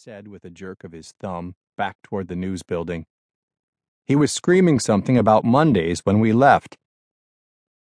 said 0.00 0.28
with 0.28 0.44
a 0.44 0.50
jerk 0.50 0.84
of 0.84 0.92
his 0.92 1.12
thumb 1.18 1.56
back 1.76 1.96
toward 2.04 2.28
the 2.28 2.36
news 2.36 2.62
building. 2.62 3.04
He 4.06 4.14
was 4.14 4.30
screaming 4.30 4.78
something 4.78 5.18
about 5.18 5.44
Mondays 5.44 6.02
when 6.04 6.20
we 6.20 6.32
left. 6.32 6.76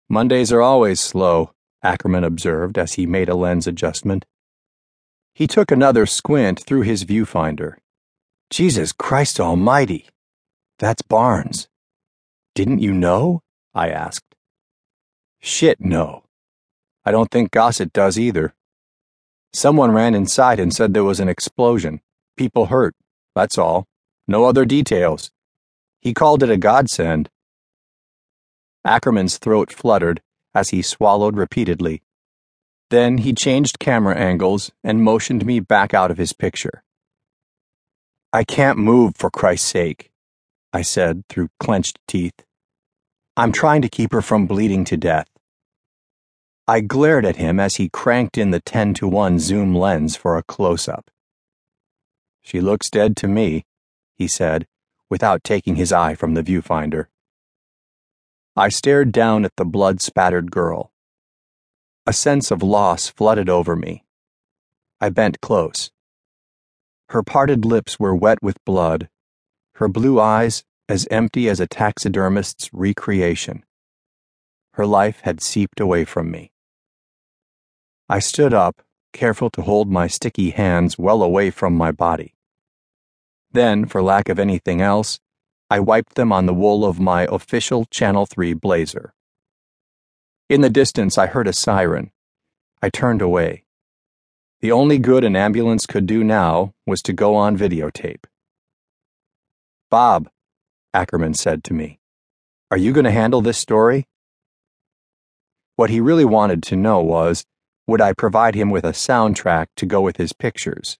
Mondays 0.09 0.51
are 0.51 0.59
always 0.59 0.99
slow, 0.99 1.51
Ackerman 1.83 2.23
observed 2.23 2.79
as 2.79 2.93
he 2.93 3.05
made 3.05 3.29
a 3.29 3.35
lens 3.35 3.67
adjustment. 3.67 4.25
He 5.35 5.45
took 5.45 5.69
another 5.69 6.07
squint 6.07 6.63
through 6.65 6.81
his 6.81 7.05
viewfinder. 7.05 7.75
Jesus 8.49 8.91
Christ 8.91 9.39
Almighty! 9.39 10.09
That's 10.79 11.03
Barnes. 11.03 11.67
Didn't 12.55 12.79
you 12.79 12.91
know? 12.91 13.41
I 13.75 13.89
asked. 13.89 14.33
Shit, 15.41 15.79
no. 15.79 16.23
I 17.05 17.11
don't 17.11 17.29
think 17.29 17.51
Gossett 17.51 17.93
does 17.93 18.17
either. 18.17 18.55
Someone 19.53 19.91
ran 19.91 20.13
inside 20.13 20.59
and 20.59 20.73
said 20.73 20.93
there 20.93 21.03
was 21.03 21.19
an 21.19 21.29
explosion. 21.29 22.01
People 22.37 22.67
hurt. 22.67 22.95
That's 23.35 23.57
all. 23.57 23.85
No 24.27 24.45
other 24.45 24.63
details. 24.65 25.31
He 26.01 26.13
called 26.13 26.43
it 26.43 26.49
a 26.49 26.57
godsend. 26.57 27.29
Ackerman's 28.85 29.37
throat 29.37 29.71
fluttered 29.71 30.21
as 30.53 30.69
he 30.69 30.81
swallowed 30.81 31.35
repeatedly. 31.35 32.01
Then 32.89 33.19
he 33.19 33.33
changed 33.33 33.79
camera 33.79 34.15
angles 34.15 34.71
and 34.83 35.03
motioned 35.03 35.45
me 35.45 35.59
back 35.59 35.93
out 35.93 36.11
of 36.11 36.17
his 36.17 36.33
picture. 36.33 36.83
I 38.31 38.43
can't 38.43 38.77
move 38.77 39.15
for 39.15 39.29
Christ's 39.29 39.67
sake, 39.67 40.11
I 40.71 40.83
said 40.83 41.23
through 41.29 41.49
clenched 41.59 41.99
teeth. 42.07 42.45
I'm 43.35 43.51
trying 43.51 43.81
to 43.81 43.89
keep 43.89 44.11
her 44.11 44.21
from 44.21 44.47
bleeding 44.47 44.85
to 44.85 44.97
death. 44.97 45.27
I 46.69 46.81
glared 46.81 47.25
at 47.25 47.37
him 47.37 47.59
as 47.59 47.77
he 47.77 47.89
cranked 47.89 48.37
in 48.37 48.51
the 48.51 48.59
10 48.59 48.93
to 48.95 49.07
1 49.07 49.39
zoom 49.39 49.73
lens 49.73 50.15
for 50.15 50.37
a 50.37 50.43
close 50.43 50.87
up. 50.87 51.09
She 52.43 52.61
looks 52.61 52.91
dead 52.91 53.17
to 53.17 53.27
me, 53.27 53.65
he 54.13 54.27
said 54.27 54.67
without 55.09 55.43
taking 55.43 55.77
his 55.77 55.91
eye 55.91 56.13
from 56.13 56.35
the 56.35 56.43
viewfinder. 56.43 57.07
I 58.55 58.69
stared 58.69 59.11
down 59.11 59.45
at 59.45 59.55
the 59.55 59.65
blood 59.65 59.99
spattered 59.99 60.51
girl. 60.51 60.91
A 62.05 62.13
sense 62.13 62.51
of 62.51 62.61
loss 62.61 63.07
flooded 63.07 63.49
over 63.49 63.75
me. 63.75 64.05
I 65.01 65.09
bent 65.09 65.41
close. 65.41 65.89
Her 67.09 67.23
parted 67.23 67.65
lips 67.65 67.99
were 67.99 68.15
wet 68.15 68.43
with 68.43 68.63
blood, 68.63 69.09
her 69.77 69.87
blue 69.87 70.19
eyes 70.19 70.63
as 70.87 71.07
empty 71.09 71.49
as 71.49 71.59
a 71.59 71.65
taxidermist's 71.65 72.69
recreation. 72.71 73.65
Her 74.73 74.85
life 74.85 75.21
had 75.21 75.41
seeped 75.41 75.79
away 75.79 76.05
from 76.05 76.29
me. 76.29 76.51
I 78.11 78.17
stood 78.17 78.55
up, 78.55 78.81
careful 79.13 79.51
to 79.51 79.61
hold 79.61 79.91
my 79.91 80.07
sticky 80.07 80.49
hands 80.49 80.97
well 80.97 81.21
away 81.21 81.51
from 81.51 81.75
my 81.75 81.91
body. 81.91 82.33
Then, 83.51 83.85
for 83.85 84.01
lack 84.01 84.29
of 84.29 84.39
anything 84.39 84.81
else, 84.81 85.19
I 85.69 85.79
wiped 85.79 86.15
them 86.15 86.31
on 86.31 86.47
the 86.47 86.53
wool 86.53 86.85
of 86.85 86.99
my 86.99 87.27
official 87.29 87.85
Channel 87.85 88.25
3 88.25 88.55
blazer. 88.55 89.13
In 90.49 90.61
the 90.61 90.71
distance, 90.71 91.19
I 91.19 91.27
heard 91.27 91.47
a 91.47 91.53
siren. 91.53 92.09
I 92.81 92.89
turned 92.89 93.21
away. 93.21 93.65
The 94.61 94.71
only 94.71 94.97
good 94.97 95.23
an 95.23 95.35
ambulance 95.35 95.85
could 95.85 96.07
do 96.07 96.23
now 96.23 96.73
was 96.87 97.03
to 97.03 97.13
go 97.13 97.35
on 97.35 97.55
videotape. 97.55 98.25
Bob, 99.91 100.29
Ackerman 100.95 101.35
said 101.35 101.63
to 101.65 101.75
me, 101.75 101.99
are 102.71 102.77
you 102.77 102.91
going 102.91 103.05
to 103.05 103.11
handle 103.11 103.41
this 103.41 103.59
story? 103.59 104.07
What 105.75 105.91
he 105.91 105.99
really 105.99 106.25
wanted 106.25 106.63
to 106.63 106.75
know 106.75 107.01
was 107.01 107.45
would 107.89 108.01
I 108.01 108.13
provide 108.13 108.55
him 108.55 108.69
with 108.69 108.85
a 108.85 108.93
soundtrack 108.93 109.67
to 109.75 109.85
go 109.85 110.01
with 110.01 110.17
his 110.17 110.33
pictures? 110.33 110.97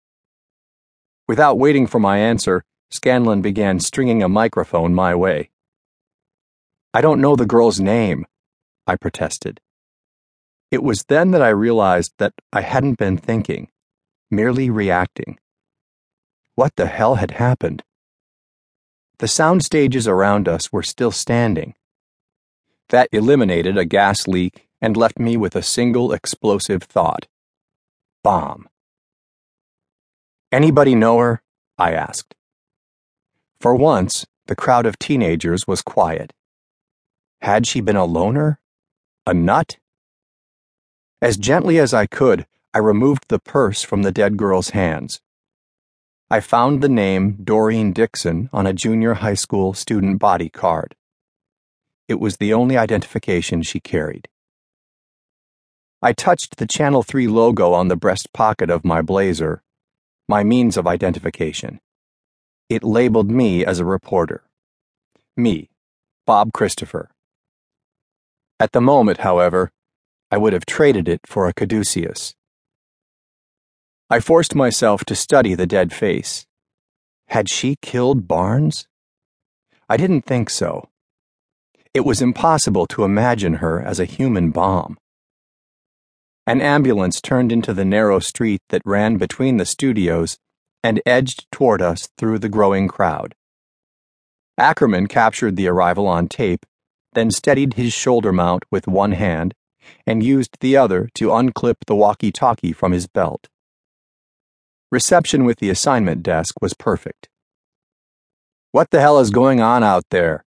Without 1.27 1.57
waiting 1.57 1.87
for 1.87 1.99
my 1.99 2.17
answer, 2.17 2.63
Scanlon 2.91 3.41
began 3.41 3.79
stringing 3.79 4.23
a 4.23 4.29
microphone 4.29 4.95
my 4.95 5.13
way. 5.13 5.51
I 6.93 7.01
don't 7.01 7.21
know 7.21 7.35
the 7.35 7.45
girl's 7.45 7.79
name, 7.79 8.25
I 8.88 8.95
protested. 8.95 9.61
It 10.72 10.83
was 10.83 11.05
then 11.07 11.31
that 11.31 11.41
I 11.41 11.49
realized 11.49 12.13
that 12.17 12.33
I 12.51 12.61
hadn't 12.61 12.97
been 12.97 13.17
thinking, 13.17 13.69
merely 14.31 14.69
reacting. 14.69 15.39
What 16.55 16.75
the 16.75 16.88
hell 16.88 17.16
had 17.16 17.31
happened? 17.31 17.83
The 19.19 19.28
sound 19.28 19.63
stages 19.63 20.07
around 20.07 20.47
us 20.47 20.72
were 20.72 20.83
still 20.83 21.11
standing. 21.11 21.75
That 22.89 23.09
eliminated 23.11 23.78
a 23.78 23.85
gas 23.85 24.28
leak 24.28 24.69
and 24.81 24.95
left 24.95 25.19
me 25.19 25.38
with 25.38 25.56
a 25.56 25.63
single 25.63 26.13
explosive 26.13 26.84
thought 26.84 27.28
bomb. 28.23 28.67
Anybody 30.51 30.95
know 30.95 31.19
her? 31.19 31.41
I 31.78 31.94
asked. 31.94 32.35
For 33.62 33.75
once, 33.75 34.25
the 34.47 34.56
crowd 34.56 34.85
of 34.85 35.00
teenagers 35.00 35.67
was 35.67 35.81
quiet. 35.81 36.34
Had 37.41 37.67
she 37.67 37.81
been 37.81 37.95
a 37.95 38.06
loner? 38.06 38.59
A 39.25 39.34
nut? 39.34 39.78
As 41.22 41.38
gently 41.38 41.79
as 41.79 41.94
I 41.94 42.06
could, 42.07 42.46
I 42.73 42.79
removed 42.79 43.25
the 43.28 43.40
purse 43.40 43.84
from 43.84 44.03
the 44.03 44.11
dead 44.11 44.38
girl's 44.38 44.72
hands. 44.72 45.22
I 46.29 46.40
found 46.40 46.81
the 46.81 46.90
name 46.90 47.38
Doreen 47.44 47.91
Dixon 47.94 48.50
on 48.53 48.67
a 48.67 48.73
junior 48.73 49.16
high 49.16 49.34
school 49.34 49.73
student 49.73 50.19
body 50.19 50.50
card. 50.50 50.96
It 52.07 52.19
was 52.19 52.38
the 52.38 52.53
only 52.53 52.78
identification 52.78 53.61
she 53.61 53.79
carried. 53.79 54.28
I 56.01 56.13
touched 56.13 56.57
the 56.57 56.67
Channel 56.67 57.03
3 57.03 57.27
logo 57.27 57.73
on 57.73 57.87
the 57.87 57.95
breast 57.95 58.31
pocket 58.33 58.69
of 58.69 58.85
my 58.85 59.01
blazer 59.01 59.63
my 60.29 60.43
means 60.43 60.77
of 60.77 60.85
identification. 60.85 61.79
It 62.69 62.83
labeled 62.83 63.31
me 63.31 63.65
as 63.65 63.79
a 63.79 63.85
reporter. 63.85 64.43
Me, 65.35 65.71
Bob 66.27 66.53
Christopher. 66.53 67.09
At 68.59 68.71
the 68.71 68.79
moment, 68.79 69.21
however, 69.21 69.71
I 70.29 70.37
would 70.37 70.53
have 70.53 70.67
traded 70.67 71.09
it 71.09 71.21
for 71.25 71.47
a 71.47 71.53
caduceus. 71.53 72.35
I 74.07 74.19
forced 74.19 74.53
myself 74.53 75.03
to 75.05 75.16
study 75.16 75.55
the 75.55 75.66
dead 75.66 75.93
face. 75.93 76.45
Had 77.29 77.49
she 77.49 77.77
killed 77.81 78.27
Barnes? 78.27 78.87
I 79.89 79.97
didn't 79.97 80.27
think 80.27 80.51
so. 80.51 80.89
It 81.91 82.05
was 82.05 82.21
impossible 82.21 82.85
to 82.85 83.03
imagine 83.03 83.55
her 83.55 83.81
as 83.81 83.99
a 83.99 84.05
human 84.05 84.51
bomb. 84.51 84.99
An 86.49 86.61
ambulance 86.61 87.21
turned 87.21 87.51
into 87.51 87.75
the 87.75 87.85
narrow 87.85 88.17
street 88.17 88.63
that 88.69 88.81
ran 88.83 89.17
between 89.17 89.57
the 89.57 89.67
studios 89.67 90.39
and 90.83 90.99
edged 91.05 91.45
toward 91.51 91.79
us 91.79 92.09
through 92.17 92.39
the 92.39 92.49
growing 92.49 92.87
crowd. 92.87 93.35
Ackerman 94.57 95.05
captured 95.05 95.57
the 95.57 95.67
arrival 95.67 96.07
on 96.07 96.27
tape, 96.27 96.65
then 97.13 97.29
steadied 97.29 97.75
his 97.75 97.93
shoulder 97.93 98.33
mount 98.33 98.63
with 98.71 98.87
one 98.87 99.11
hand 99.11 99.53
and 100.07 100.23
used 100.23 100.57
the 100.59 100.75
other 100.75 101.07
to 101.13 101.27
unclip 101.27 101.75
the 101.85 101.95
walkie 101.95 102.31
talkie 102.31 102.73
from 102.73 102.93
his 102.93 103.05
belt. 103.05 103.47
Reception 104.91 105.45
with 105.45 105.59
the 105.59 105.69
assignment 105.69 106.23
desk 106.23 106.55
was 106.63 106.73
perfect. 106.73 107.29
What 108.71 108.89
the 108.89 109.01
hell 109.01 109.19
is 109.19 109.29
going 109.29 109.61
on 109.61 109.83
out 109.83 110.05
there? 110.09 110.45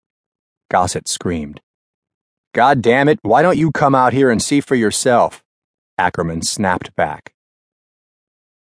Gossett 0.68 1.06
screamed. 1.06 1.60
God 2.52 2.82
damn 2.82 3.08
it, 3.08 3.20
why 3.22 3.40
don't 3.40 3.56
you 3.56 3.70
come 3.70 3.94
out 3.94 4.12
here 4.12 4.32
and 4.32 4.42
see 4.42 4.60
for 4.60 4.74
yourself? 4.74 5.44
Ackerman 6.02 6.42
snapped 6.42 6.96
back. 6.96 7.32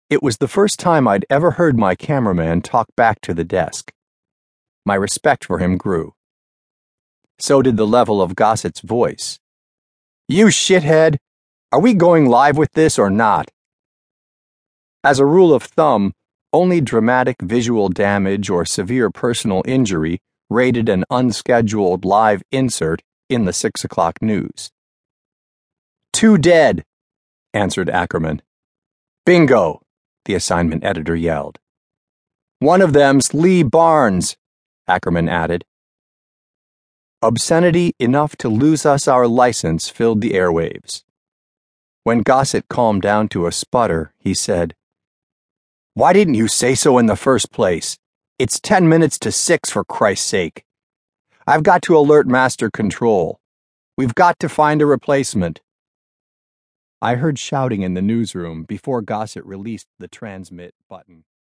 It 0.09 0.22
was 0.22 0.37
the 0.37 0.47
first 0.47 0.78
time 0.78 1.09
I'd 1.09 1.26
ever 1.28 1.50
heard 1.53 1.76
my 1.76 1.97
cameraman 1.97 2.62
talk 2.62 2.87
back 2.94 3.20
to 3.22 3.34
the 3.34 3.42
desk. 3.42 3.92
My 4.84 4.94
respect 4.94 5.44
for 5.44 5.59
him 5.59 5.76
grew. 5.76 6.14
So 7.41 7.62
did 7.62 7.76
the 7.76 7.87
level 7.98 8.22
of 8.22 8.37
Gossett's 8.37 8.81
voice. 8.81 9.41
You 10.28 10.47
shithead! 10.47 11.16
Are 11.72 11.81
we 11.81 11.94
going 11.94 12.26
live 12.26 12.56
with 12.56 12.70
this 12.75 12.97
or 12.97 13.10
not? 13.10 13.50
As 15.03 15.19
a 15.19 15.26
rule 15.26 15.53
of 15.53 15.64
thumb, 15.64 16.12
only 16.53 16.81
dramatic 16.81 17.43
visual 17.43 17.88
damage 17.88 18.49
or 18.49 18.64
severe 18.64 19.11
personal 19.11 19.64
injury 19.67 20.20
rated 20.49 20.88
an 20.88 21.02
unscheduled 21.11 22.05
live 22.05 22.44
insert 22.52 23.02
in 23.29 23.46
the 23.46 23.52
6 23.52 23.84
o'clock 23.84 24.22
news. 24.22 24.70
Two 26.12 26.38
dead, 26.38 26.84
answered 27.56 27.91
Ackerman. 27.91 28.43
Bingo, 29.25 29.81
the 30.26 30.35
assignment 30.35 30.85
editor 30.85 31.17
yelled. 31.17 31.58
One 32.58 32.82
of 32.82 32.93
them's 32.93 33.35
Lee 33.35 33.62
Barnes, 33.62 34.37
Ackerman 34.87 35.29
added. 35.29 35.64
Obscenity 37.23 37.94
enough 37.99 38.37
to 38.37 38.49
lose 38.49 38.87
us 38.87 39.08
our 39.08 39.26
license 39.26 39.88
filled 39.88 40.20
the 40.20 40.32
airwaves. 40.32 41.03
When 42.05 42.20
Gossett 42.20 42.69
calmed 42.69 43.03
down 43.03 43.29
to 43.31 43.47
a 43.47 43.53
sputter, 43.53 44.12
he 44.19 44.32
said, 44.32 44.75
Why 45.94 46.12
didn't 46.12 46.35
you 46.35 46.47
say 46.47 46.75
so 46.75 46.99
in 46.99 47.06
the 47.06 47.17
first 47.17 47.50
place? 47.50 47.99
It's 48.38 48.61
ten 48.61 48.88
minutes 48.88 49.19
to 49.20 49.32
six, 49.32 49.70
for 49.70 49.82
Christ's 49.82 50.29
sake. 50.29 50.64
I've 51.47 51.62
got 51.62 51.82
to 51.82 51.97
alert 51.97 52.26
Master 52.29 52.70
Control. 52.70 53.41
We've 53.97 54.14
got 54.14 54.38
to 54.41 54.49
find 54.49 54.82
a 54.82 54.87
replacement. 54.87 55.61
I 57.02 57.16
heard 57.16 57.38
shouting 57.38 57.82
in 57.82 57.93
the 57.93 58.00
newsroom 58.00 58.64
before 58.64 59.02
Gossett 59.02 59.44
released 59.44 59.87
the 59.98 60.08
transmit 60.08 60.75
button. 60.88 61.25